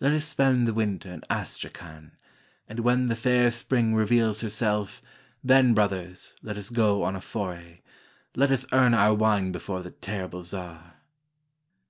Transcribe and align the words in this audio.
Let 0.00 0.12
us 0.14 0.24
spend 0.24 0.66
the 0.66 0.72
winter 0.72 1.12
in 1.12 1.20
Astrakhan; 1.28 2.12
And 2.70 2.80
when 2.80 3.08
the 3.08 3.14
fair 3.14 3.50
Spring 3.50 3.94
reveals 3.94 4.40
herself, 4.40 5.02
Then, 5.44 5.74
brothers, 5.74 6.32
let 6.42 6.56
us 6.56 6.70
go 6.70 7.02
on 7.02 7.14
a 7.14 7.20
foray; 7.20 7.82
Let 8.34 8.50
us 8.50 8.64
earn 8.72 8.94
our 8.94 9.12
wine 9.12 9.52
before 9.52 9.82
the 9.82 9.90
terrible 9.90 10.42
czar! 10.42 10.94